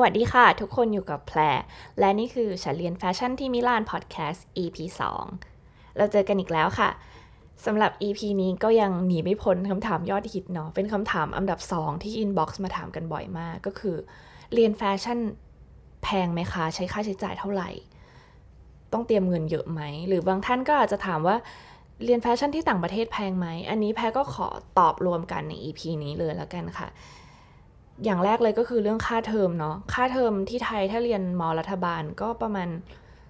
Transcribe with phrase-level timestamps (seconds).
[0.00, 1.40] วัสดีค่ะ ทุกคนอยู่กับแพร
[1.98, 4.76] และนี่คือฉันเรียนแฟชั่นที่มิลานพอดแคสต์ EP
[5.38, 6.90] 2 เราเจอกันอีกแล้วค่ะ
[7.64, 13.96] สำหรับ EP นี้ก็ยังหนีไม่พ้นคำถามยอดฮิตเนาะเป็นคำถามอันดับ 2 ที่ inbox มาถามกันบ่อยมาก ก็คือ
[14.54, 15.18] เรียนแฟชั่น
[16.02, 17.70] แพงไหมคะ ใช้ค่าใช้จ่ายเท่าไหร่
[18.92, 21.36] ต้องเตรียมเงินเยอะไหม หรือบางท่านก็อาจจะถามว่า
[22.04, 26.88] เรียนแฟชั่นที่ต่างประเทศแพงไหม อันนี้แพรก็ขอตอบรวมกันใน EP นี้เลยแล้วกันค่ะ
[28.04, 32.68] อย่างแรกเลยก็คือเรื่องค่าเทอมเนาะค่าเทอมที่ไทยถ้าเรียนม.รัฐบาลก็ประมาณ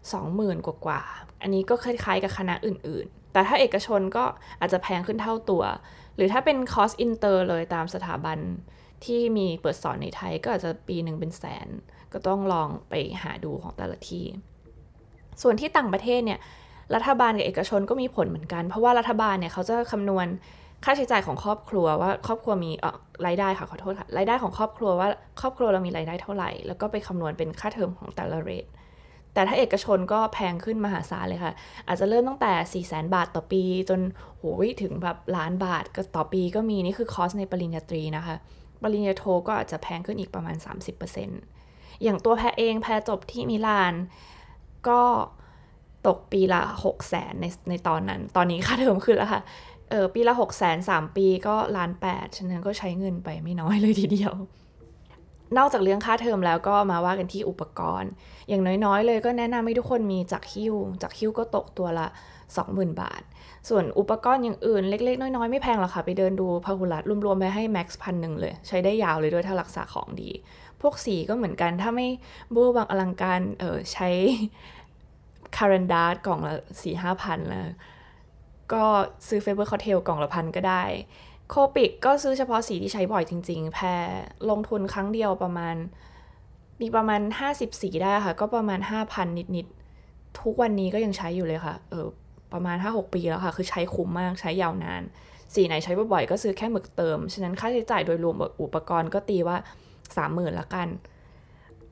[0.00, 1.02] 20,000 กว่ากว่า
[1.42, 4.24] อันนี้ก็คล้ายๆกับคณะอื่น ๆ แต่ถ้าเอกชนก็
[4.60, 5.62] อาจจะแพงขึ้นเท่าตัว
[6.16, 8.38] หรือถ้าเป็นคอร์สอินเตอร์เลยตามสถาบัน
[9.04, 11.68] ที่มีเปิดสอนในไทยก็อาจจะปีหนึ่งเป็นแสน
[12.12, 14.24] ก็ต้องลองไปหาดูของแต่ละที่
[15.42, 16.38] ส่วนที่ต่างประเทศเนี่ย
[16.94, 20.26] รัฐบาลกับเอกชนก็มีผลเหมือนกัน เพราะว่ารัฐบาลเนี่ยเขาจะคำนวณ
[20.84, 25.08] ค่าใช้จ่ายของครอบครัวว่าครอบครัวมีเอ่อรายได้ค่ะขอโทษค่ะรายได้ของครอบครัวว่า
[25.40, 28.66] ครอบครัวเรามีรายได้เท่าไหร่ แล้วก็ไปคำนวณเป็นค่าเทอมของแต่ละเรท
[29.34, 31.52] แต่ถ้าเอกชนก็แพงขึ้นมหาศาลเลยค่ะ
[31.86, 34.00] อาจจะเริ่มตั้งแต่4ี่แสนบาทต่อปี จน
[34.38, 38.36] โหยถึงแบบล้านบาทก็ต่อปีก็มีนี่คือคอสในปริญญาตรีนะคะ
[38.82, 40.56] ปริญญาโทก็อาจจะแพงขึ้นอีกประมาณ
[41.30, 43.94] 30%อย่างตัวแพรเองแพรจบที่มิลาน
[44.88, 45.00] ก็
[46.06, 49.42] ตกปีละ 6 0แสนในในตอนนั้น ตอนนี้ค่าเทอมขึ้นแล้วค่ะ
[49.94, 54.34] ออปีละหกแสนสามปีก็ล้านแปดฉะนั้นก็ใช้เงินไปไม่น้อยเลยทีเดียว
[55.58, 58.10] นอกจากเรื่องค่าเทอมแล้วก็มาว่ากันที่อุปกรณ์
[58.48, 62.06] อย่างน้อยๆ เลยก็แนะนำให้ทุกคนมีจักหิ้วจักหิ้วก็ตกตัวละ
[62.54, 63.22] 20,000 บาท
[63.68, 70.30] ส่วนอุปกรณ์อย่างอื่นเล็กๆ น้อยๆ ไม่แพงหรอกค่ะ ไปเดินดูพาหุรัตรวมๆไปให้แม็กซ์พันหนึ่งเลย ใช้ได้ยาวเลยด้วยถ้ารักษาของดี
[70.80, 72.08] พวกสีก็เหมือนกันถ้าไม่
[72.54, 74.08] เวอร์วังอลังการเออใช้
[75.56, 77.68] Caran d'Ache กล่องละสี่ห้าพันแล้ว
[78.72, 78.84] ก็
[79.28, 80.82] ซื้อ Faber-Castell กล่องละพันก็ได้
[81.50, 83.86] Copic ก็ซื้อเฉพาะสีที่ใช้บ่อยจริง ๆ แพร
[84.50, 85.76] ลงทุนครั้งเดียวประมาณ
[86.80, 87.20] มีประมาณ
[87.52, 89.66] 50 สีได้ค่ะ ก็ประมาณ 5,000 นิด
[90.02, 92.06] ๆ ทุกวันนี้ก็ยังใช้อยู่เลยค่ะ เออ
[92.52, 95.02] ประมาณ 5-6 ปีแล้วค่ะ คือใช้คุ้มมาก ใช้ยาวนาน
[95.54, 99.56] สีไหนใช้บ่อยๆ ก็ซื้อแค่หมึกเติม ฉะนั้นค่าใช้จ่ายโดยรวมอุปกรณ์ก็ตีว่า
[100.06, 100.88] 30,000ละกัน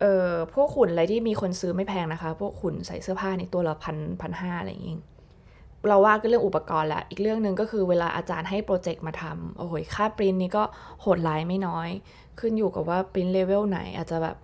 [0.00, 4.96] เออพวกขุนอะไรที่มีคนซื้อไม่แพงนะคะ พวกขุนใส่เสื้อผ้าในตัวละพันพันห้าอะไรอย่างเงี้
[5.88, 10.62] เราว่าก็เรื่องอุปกรณ์แหละอีกเรื่องหนึ่งก็คือเวลาอาจารย์ให้โปรเจกต์มาทำโอ้โหค่าปริ้นนี่ก็
[11.00, 11.88] โหดร้ายไม่น้อย
[12.40, 14.36] ขึ้นอยู่กับว่าปริ้นเลเวลไหน อาจจะแบบ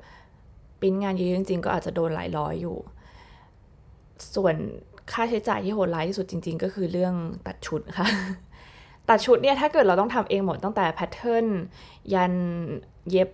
[0.80, 2.76] ปริ้นงานเยอะจริงๆ ก็อาจจะโดนหลายร้อยอยู่
[4.34, 4.56] ส่วน
[5.12, 7.14] ค่าใช้จ่ายที่โหดร้ายที่สุดจริง ๆ ก็คือเรื่อง
[7.46, 8.08] ตัดชุดค่ะ
[9.08, 11.46] ตัดชุดเนี่ยถ้าเกิดเราต้องทำเองหมดตั้งแต่ pattern
[12.14, 12.34] ยัน
[13.10, 13.30] เย็บ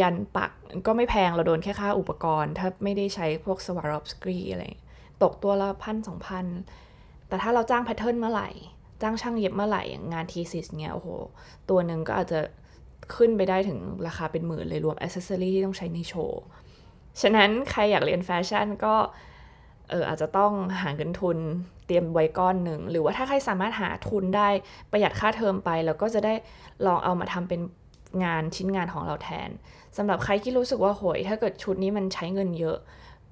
[0.00, 0.50] ยันปัก
[0.86, 4.62] ก็ไม่แพงเราโดนแค่ค่าอุปกรณ์ ถ้าไม่ได้ใช้พวก Swarovski อะไร
[5.22, 6.46] ตกตัวละพันสองพัน
[7.32, 8.50] แต่ถ้าเราจ้าง pattern เมื่อไหร่
[9.02, 11.08] จ้างช่างเย็บเมื่อไหร่อย่างงาน thesis เนี้ยโอ้โห
[11.70, 12.40] ตัวหนึ่งก็อาจจะ
[13.14, 16.42] ขึ้นไปได้ถึงราคาเป็นหมื่นเลยรวมอ c เซสซอรี่ที่ต้องใช้ในโชว์
[17.20, 18.94] ฉะนั้นใครอยากเรียนแฟชั่นก็
[19.90, 21.38] เอออาจจะต้องหาเงินทุน
[21.86, 24.48] เตรียมไว้ก้อนหนึ่ง หรือว่าถ้าใครสามารถหาทุนได้
[24.90, 26.34] ประหยัดค่าเทอมไป แล้วก็จะได้
[26.86, 27.60] ลองเอามาทำเป็น
[28.24, 29.50] งานชิ้นงานของเราแทน
[29.96, 32.78] สำหรับใครที่รู้สึกว่าโหย ถ้าเกิดชุดนี้มันใช้เงินเยอะ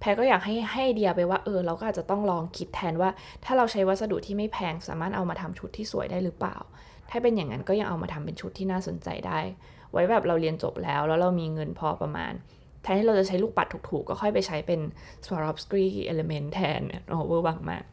[0.01, 3.11] แพรก็อยากให้ให้เดียไปว่าเออเราก็อาจจะต้องลองคิดแทนว่า
[3.45, 6.57] ถ้าเราใช้วัสดุที่ไม่แพงสามารถเอามาทำชุดที่สวยได้หรือเปล่า
[7.11, 9.39] ถ้าเป็นอย่างนั้นก็ยังเอามาทำเป็นชุดที่น่าสนใจได้
[9.93, 12.33] ไว้แบบเราเรียนจบแล้ว แล้วเรามีเงินพอประมาณ
[12.83, 14.81] แทนที่เราจะใช้ลูกปัดถูกๆ ก็ค่อยไปใช้เป็น
[15.27, 17.85] Swarovski Element แทนโอ้โหเวอร์บังมาก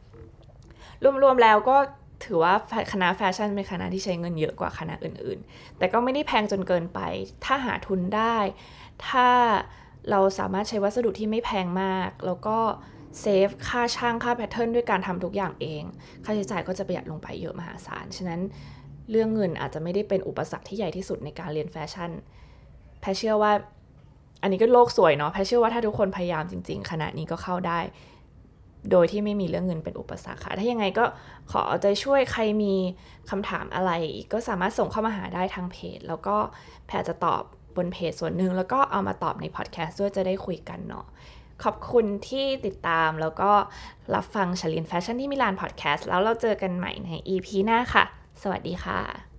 [1.24, 1.78] รวมๆแล้วก็
[2.26, 2.54] ถือว่า
[2.94, 7.00] คณะแฟชั่นเป็นคณะที่ใช้เงินเยอะกว่าคณะอื่นๆ แต่ก็ไม่ได้แพงจนเกินไป
[7.46, 8.38] ถ้าหาทุนได้
[9.08, 9.28] ถ้า
[10.12, 12.58] เราสามารถใช้วัสดุที่ไม่แพงมาก แล้วก็
[13.20, 15.84] save ค่าช่างค่า pattern ด้วยการทำทุกอย่างเอง
[16.24, 18.42] ค่าใช้จ่ายก็จะประหยัดลงไปเยอะมหาศาล ฉะนั้น
[19.12, 22.12] เรื่องเงินอาจจะไม่ได้เป็นอุปสรรคที่ใหญ่ที่สุดในการเรียนแฟชั่น
[23.02, 23.52] แพรเชื่อว่า
[24.42, 27.80] อันนี้ก็โลกสวยเนาะ แพรเชื่อว่าถ้าทุกคนพยายามจริง ๆ คณะนี้ก็เข้าได้
[28.92, 31.06] โดยที่ไม่มีเรื่องเงินเป็นอุปสรรคค่ะ ถ้ายังไงก็
[31.52, 32.74] เอาใจช่วยใครมี
[33.30, 33.92] คำถามอะไร
[34.34, 36.36] ก็สามารถส่งเข้ามาหาได้ทางเพจ แล้วก็
[36.88, 37.44] แพรจะตอบ
[37.78, 41.06] บนเพจส่วนหนึ่งแล้วก็เอามาตอบในพอดแคสต์ด้วยจะได้คุยกันเนาะ
[41.64, 43.52] ขอบคุณที่ติดตามแล้วก็
[44.16, 48.04] รับฟังฉันเรียนแฟชั่นที่มิลานพอดแคสต์แล้วเราเจอกันใหม่ใน EP หน้าค่ะ
[48.42, 49.37] สวัสดีค่ะ